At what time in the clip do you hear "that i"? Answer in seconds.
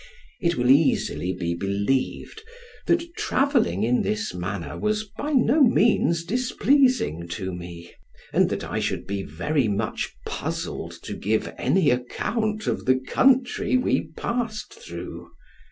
8.49-8.79